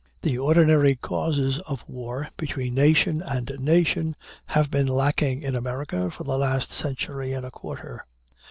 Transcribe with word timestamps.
The 0.23 0.35
ordinary 0.39 0.95
causes 0.95 1.59
of 1.69 1.87
war 1.87 2.29
between 2.35 2.73
nation 2.73 3.21
and 3.21 3.51
nation 3.59 4.15
have 4.47 4.71
been 4.71 4.87
lacking 4.87 5.43
in 5.43 5.55
America 5.55 6.09
for 6.09 6.23
the 6.23 6.39
last 6.39 6.71
century 6.71 7.33
and 7.33 7.45
a 7.45 7.51
quarter. 7.51 8.03